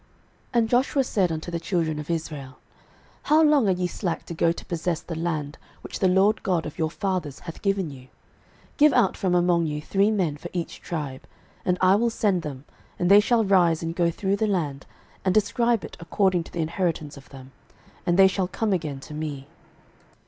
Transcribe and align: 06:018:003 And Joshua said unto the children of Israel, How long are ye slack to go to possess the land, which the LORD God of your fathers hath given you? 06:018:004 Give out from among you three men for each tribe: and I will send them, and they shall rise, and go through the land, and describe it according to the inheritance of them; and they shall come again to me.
06:018:003 0.01 0.09
And 0.61 0.69
Joshua 0.71 1.03
said 1.03 1.31
unto 1.31 1.51
the 1.51 1.59
children 1.59 1.99
of 1.99 2.09
Israel, 2.09 2.57
How 3.21 3.43
long 3.43 3.67
are 3.67 3.71
ye 3.73 3.85
slack 3.85 4.25
to 4.25 4.33
go 4.33 4.51
to 4.51 4.65
possess 4.65 4.99
the 4.99 5.13
land, 5.13 5.59
which 5.81 5.99
the 5.99 6.07
LORD 6.07 6.41
God 6.41 6.65
of 6.65 6.79
your 6.79 6.89
fathers 6.89 7.37
hath 7.41 7.61
given 7.61 7.91
you? 7.91 8.07
06:018:004 8.77 8.77
Give 8.77 8.93
out 8.93 9.15
from 9.15 9.35
among 9.35 9.67
you 9.67 9.79
three 9.79 10.09
men 10.09 10.37
for 10.37 10.49
each 10.53 10.81
tribe: 10.81 11.27
and 11.63 11.77
I 11.81 11.93
will 11.97 12.09
send 12.09 12.41
them, 12.41 12.65
and 12.97 13.11
they 13.11 13.19
shall 13.19 13.43
rise, 13.45 13.83
and 13.83 13.95
go 13.95 14.09
through 14.09 14.37
the 14.37 14.47
land, 14.47 14.87
and 15.23 15.35
describe 15.35 15.83
it 15.85 15.97
according 15.99 16.45
to 16.45 16.51
the 16.51 16.61
inheritance 16.61 17.15
of 17.15 17.29
them; 17.29 17.51
and 18.03 18.17
they 18.17 18.27
shall 18.27 18.47
come 18.47 18.73
again 18.73 18.99
to 19.01 19.13
me. 19.13 19.45